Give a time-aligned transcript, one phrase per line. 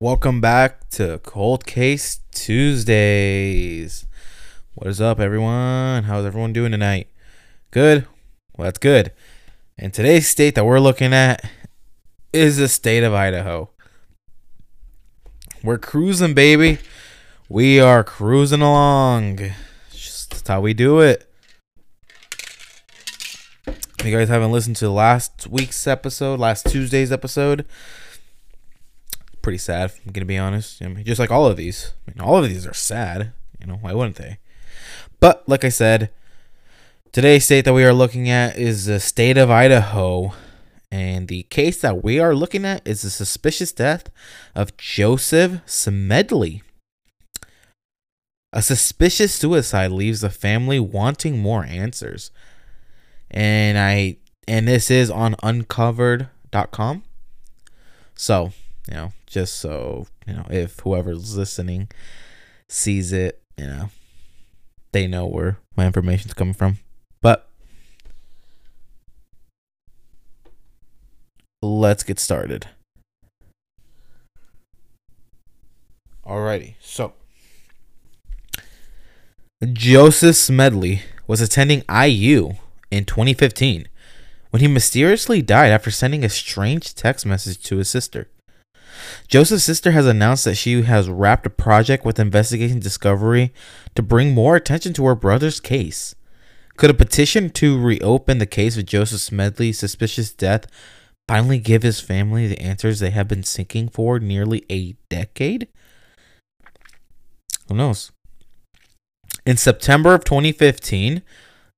[0.00, 4.06] Welcome back to Cold Case Tuesdays.
[4.74, 6.04] What is up, everyone?
[6.04, 7.08] How's everyone doing tonight?
[7.72, 8.06] Good?
[8.56, 9.10] Well, that's good.
[9.76, 11.50] And today's state that we're looking at
[12.32, 13.70] is the state of Idaho.
[15.64, 16.78] We're cruising, baby.
[17.48, 19.50] We are cruising along.
[19.90, 21.28] Just that's how we do it.
[23.66, 27.66] If you guys haven't listened to last week's episode, last Tuesday's episode,
[29.48, 29.90] pretty sad.
[30.04, 30.82] I'm gonna be honest.
[30.82, 31.94] I mean, just like all of these.
[32.06, 33.32] I mean, all of these are sad.
[33.58, 34.36] You know, why wouldn't they?
[35.20, 36.10] But like I said,
[37.12, 40.34] today's state that we are looking at is the state of Idaho,
[40.92, 44.10] and the case that we are looking at is the suspicious death
[44.54, 46.62] of Joseph Smedley.
[48.52, 52.30] A suspicious suicide leaves the family wanting more answers.
[53.30, 57.02] And I and this is on uncovered.com.
[58.14, 58.52] So,
[58.88, 61.88] you know, just so, you know, if whoever's listening
[62.68, 63.90] sees it, you know,
[64.92, 66.78] they know where my information's coming from.
[67.20, 67.48] But
[71.60, 72.68] let's get started.
[76.26, 77.14] Alrighty, so
[79.72, 82.52] Joseph Smedley was attending IU
[82.90, 83.88] in 2015
[84.50, 88.28] when he mysteriously died after sending a strange text message to his sister.
[89.28, 93.52] Joseph's sister has announced that she has wrapped a project with Investigation Discovery
[93.94, 96.14] to bring more attention to her brother's case.
[96.78, 100.66] Could a petition to reopen the case of Joseph Smedley's suspicious death
[101.26, 105.68] finally give his family the answers they have been seeking for nearly a decade?
[107.68, 108.10] Who knows?
[109.44, 111.22] In September of 2015,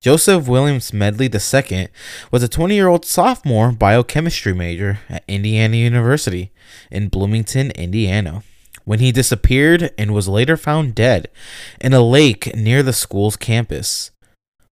[0.00, 1.88] Joseph William Smedley II
[2.30, 6.50] was a 20 year old sophomore biochemistry major at Indiana University
[6.90, 8.42] in Bloomington, Indiana,
[8.86, 11.28] when he disappeared and was later found dead
[11.82, 14.10] in a lake near the school's campus.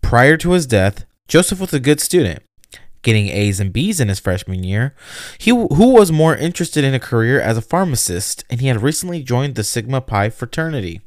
[0.00, 2.42] Prior to his death, Joseph was a good student,
[3.02, 4.94] getting A's and B's in his freshman year.
[5.36, 9.22] He who was more interested in a career as a pharmacist, and he had recently
[9.22, 11.02] joined the Sigma Pi fraternity.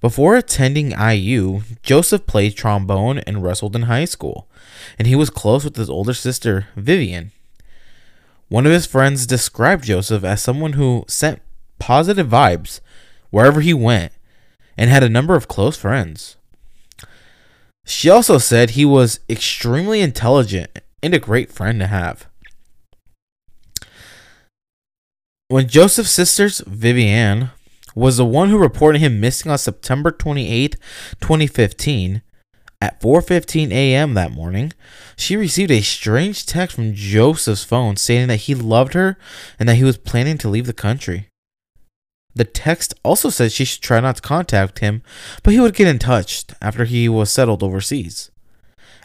[0.00, 4.48] Before attending IU, Joseph played trombone and wrestled in high school,
[4.98, 7.32] and he was close with his older sister, Vivian.
[8.48, 11.42] One of his friends described Joseph as someone who sent
[11.78, 12.80] positive vibes
[13.30, 14.12] wherever he went
[14.76, 16.36] and had a number of close friends.
[17.84, 20.70] She also said he was extremely intelligent
[21.02, 22.26] and a great friend to have.
[25.48, 27.50] When Joseph's sisters, Vivian,
[27.94, 30.76] was the one who reported him missing on September 28,
[31.20, 32.22] 2015.
[32.82, 34.14] At 4:15 a.m.
[34.14, 34.72] that morning,
[35.14, 39.18] she received a strange text from Joseph's phone stating that he loved her
[39.58, 41.28] and that he was planning to leave the country.
[42.34, 45.02] The text also said she should try not to contact him,
[45.42, 48.30] but he would get in touch after he was settled overseas.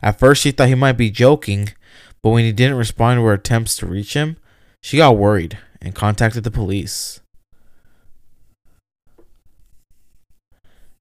[0.02, 1.74] At first, she thought he might be joking,
[2.22, 4.38] but when he didn't respond to her attempts to reach him,
[4.82, 7.20] she got worried and contacted the police.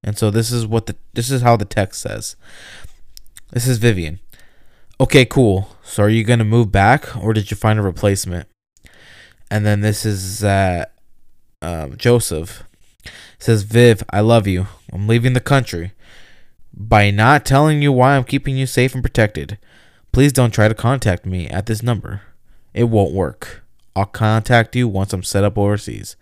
[0.05, 2.37] And so this is what the this is how the text says.
[3.51, 4.19] This is Vivian.
[4.99, 5.75] Okay, cool.
[5.83, 8.47] So are you gonna move back or did you find a replacement?
[9.49, 10.85] And then this is uh,
[11.61, 12.63] um, Joseph
[13.39, 14.67] says Viv, I love you.
[14.91, 15.91] I'm leaving the country.
[16.73, 19.57] By not telling you why I'm keeping you safe and protected,
[20.11, 22.21] please don't try to contact me at this number.
[22.73, 23.63] It won't work.
[23.95, 26.17] I'll contact you once I'm set up overseas.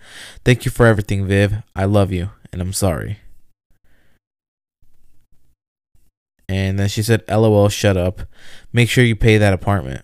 [0.46, 1.64] Thank you for everything, Viv.
[1.76, 3.18] I love you, and I'm sorry.
[6.50, 8.22] And then she said, LOL, shut up.
[8.72, 10.04] Make sure you pay that apartment.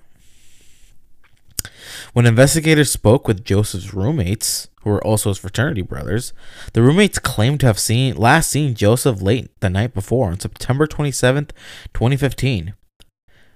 [2.13, 6.33] When investigators spoke with Joseph's roommates, who were also his fraternity brothers,
[6.73, 10.87] the roommates claimed to have seen last seen Joseph late the night before on September
[10.87, 11.51] 27th,
[11.93, 12.73] 2015.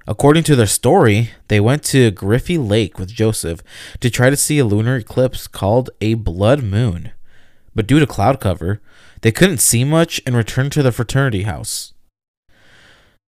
[0.06, 3.64] According to their story, they went to Griffey Lake with Joseph
[4.02, 7.12] to try to see a lunar eclipse called a blood moon.
[7.74, 8.82] But due to cloud cover,
[9.22, 11.94] they couldn't see much and returned to the fraternity house.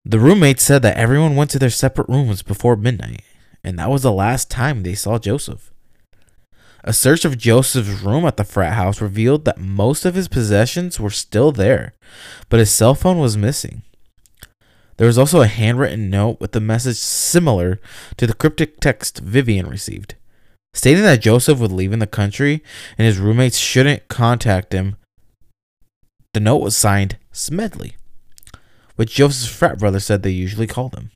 [0.07, 3.23] The roommates said that everyone went to their separate rooms before midnight,
[3.63, 5.71] and that was the last time they saw Joseph.
[6.83, 10.99] A search of Joseph's room at the frat house revealed that most of his possessions
[10.99, 11.95] were still there,
[12.49, 13.81] but his cell phone was missing.
[14.97, 17.79] There was also a handwritten note with a message similar
[18.17, 20.13] to the cryptic text Vivian received,
[20.75, 22.61] stating that Joseph would leave in the country
[22.95, 24.97] and his roommates shouldn't contact him.
[26.35, 27.95] The note was signed Smedley
[28.95, 31.12] which Joseph's frat brother said they usually called him.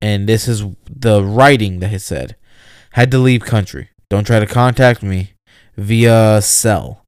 [0.00, 2.36] And this is the writing that he said.
[2.92, 3.88] Had to leave country.
[4.10, 5.32] Don't try to contact me
[5.76, 7.04] via cell.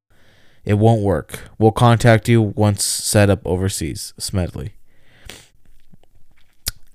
[0.65, 1.49] It won't work.
[1.57, 4.13] We'll contact you once set up overseas.
[4.17, 4.73] Smedley.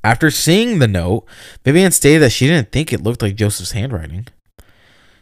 [0.04, 1.24] After seeing the note,
[1.64, 4.26] Vivian stated that she didn't think it looked like Joseph's handwriting.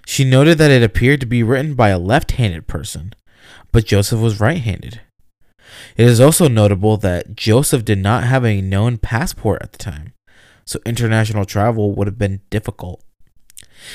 [0.07, 3.13] She noted that it appeared to be written by a left handed person,
[3.71, 5.03] but Joseph was right handed.
[5.97, 10.13] It is also notable that Joseph did not have a known passport at the time,
[10.65, 13.03] so international travel would have been difficult.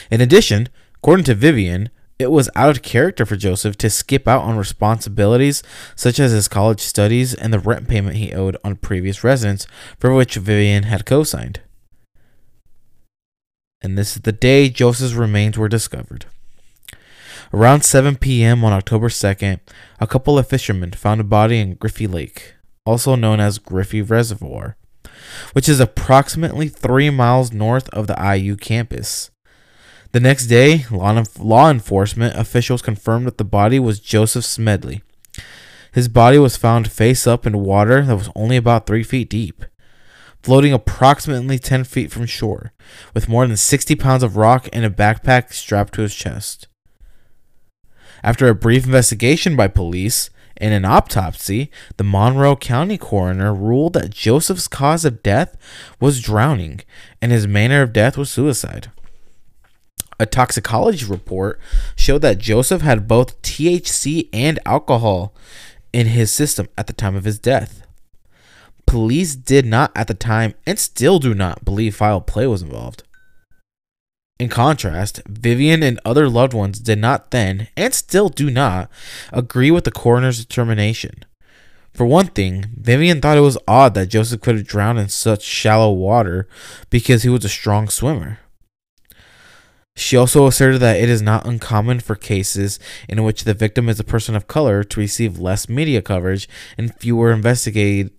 [0.10, 4.44] In addition, according to Vivian, it was out of character for Joseph to skip out
[4.44, 5.62] on responsibilities
[5.96, 9.68] such as his college studies and the rent payment he owed on previous residence
[10.00, 11.62] for which Vivian had co signed.
[13.82, 16.26] And this is the day Joseph's remains were discovered.
[17.54, 18.64] Around 7 p.m.
[18.64, 19.60] on October 2nd,
[20.00, 22.56] a couple of fishermen found a body in Griffey Lake,
[22.86, 24.78] also known as Griffey Reservoir,
[25.54, 29.30] which is approximately three miles north of the IU campus.
[30.12, 35.04] The next day, law enforcement officials confirmed that the body was Joseph Smedley.
[35.92, 39.64] His body was found face up in water that was only about three feet deep,
[40.42, 42.74] floating approximately 10 feet from shore,
[43.14, 46.68] with more than 60 pounds of rock and a backpack strapped to his chest.
[48.26, 54.10] After a brief investigation by police and an autopsy, the Monroe County coroner ruled that
[54.10, 55.56] Joseph's cause of death
[56.00, 56.82] was drowning
[57.22, 58.90] and his manner of death was suicide.
[60.20, 61.60] A toxicology report
[61.96, 65.36] showed that Joseph had both THC and alcohol
[65.94, 67.86] in his system at the time of his death.
[68.88, 73.04] Police did not at the time and still do not believe foul play was involved.
[74.38, 78.90] In contrast, Vivian and other loved ones did not then, and still do not,
[79.32, 81.24] agree with the coroner's determination.
[81.94, 85.42] For one thing, Vivian thought it was odd that Joseph could have drowned in such
[85.42, 86.50] shallow water
[86.90, 88.40] because he was a strong swimmer.
[89.96, 92.78] She also asserted that it is not uncommon for cases
[93.08, 96.94] in which the victim is a person of color to receive less media coverage and
[96.96, 98.12] fewer investigate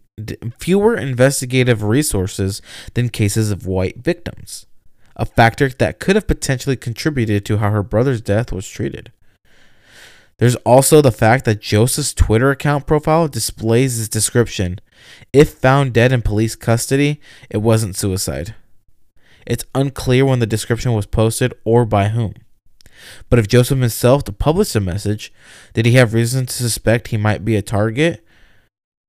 [0.59, 2.63] fewer investigative resources
[2.95, 4.65] than cases of white victims,
[5.17, 9.11] a factor that could have potentially contributed to how her brother's death was treated.
[10.39, 14.81] There's also the fact that Joseph's Twitter account profile displays his description.
[15.33, 18.55] If found dead in police custody, it wasn't suicide.
[19.47, 22.35] It's unclear when the description was posted or by whom.
[23.31, 25.33] But if Joseph himself published the message,
[25.73, 28.27] did he have reason to suspect he might be a target?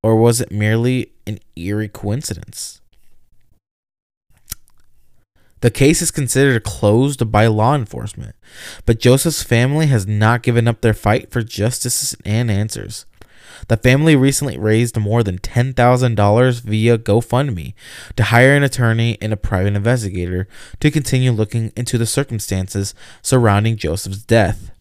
[0.03, 2.81] Or was it merely an eerie coincidence?
[5.61, 8.35] The case is considered closed by law enforcement,
[8.85, 13.05] but Joseph's family has not given up their fight for justice and answers.
[13.67, 17.73] The family recently raised more than $10,000 via GoFundMe
[18.15, 20.47] to hire an attorney and a private investigator
[20.79, 22.93] to continue looking into the circumstances
[23.23, 24.71] surrounding Joseph's death.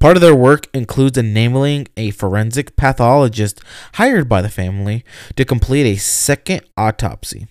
[0.00, 3.60] Part of their work includes enabling a forensic pathologist
[3.94, 5.04] hired by the family
[5.36, 7.48] to complete a second autopsy.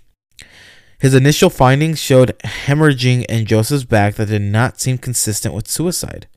[1.03, 6.27] His initial findings showed hemorrhaging in Joseph's back that did not seem consistent with suicide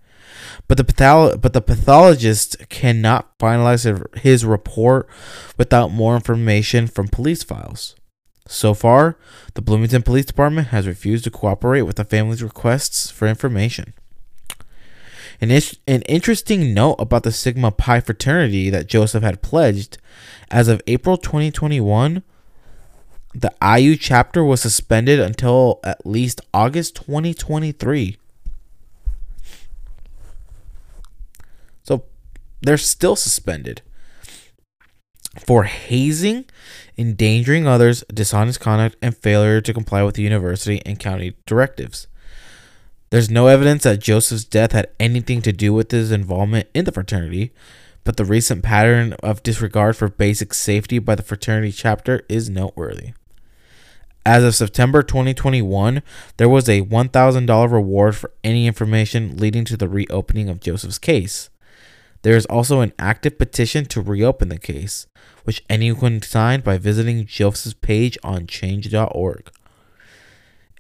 [0.69, 3.87] but the patholo- but the pathologist cannot finalize
[4.19, 5.09] his report
[5.57, 7.95] without more information from police files.
[8.49, 9.17] So far,
[9.55, 13.93] the Bloomington Police Department has refused to cooperate with the family's requests for information.
[15.41, 19.99] An, is- an interesting note about the Sigma Pi fraternity that Joseph had pledged
[20.51, 22.23] as of April 2021
[23.41, 28.17] the IU chapter was suspended until at least August 2023.
[31.83, 32.05] So
[32.63, 33.83] They're still suspended
[35.39, 36.47] for hazing,
[36.97, 42.07] endangering others, dishonest conduct, and failure to comply with the university and county directives.
[43.11, 46.93] There's no evidence that Joseph's death had anything to do with his involvement in the
[46.93, 47.53] fraternity,
[48.03, 53.13] but the recent pattern of disregard for basic safety by the fraternity chapter is noteworthy.
[54.27, 56.03] As of September 2021,
[56.37, 61.49] there was a $1,000 reward for any information leading to the reopening of Joseph's case.
[62.23, 65.07] There is also an active petition to reopen the case,
[65.45, 69.49] which anyone can sign by visiting Joseph's page on change.org.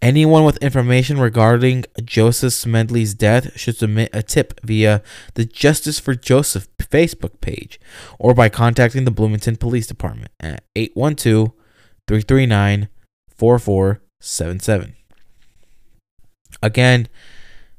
[0.02, 6.16] Anyone with information regarding Joseph Smedley's death should submit a tip via the Justice for
[6.16, 7.78] Joseph Facebook page
[8.18, 11.52] or by contacting the Bloomington Police Department at 812
[12.08, 12.88] 339
[13.38, 14.97] 4477.
[16.62, 17.09] Again,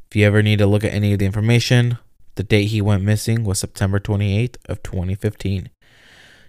[0.10, 1.98] if you ever need to look at any of the information,
[2.36, 5.70] the date he went missing was September 28th of 2015.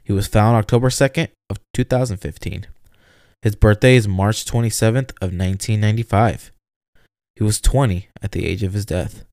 [0.05, 2.67] He was found October 2nd of 2015.
[3.43, 6.53] His birthday is March 27th of 1995.
[7.37, 9.25] He was 20 at the age of his death.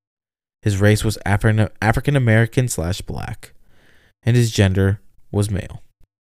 [0.62, 3.54] His race was African American slash black,
[4.24, 5.00] and his gender
[5.32, 5.82] was male.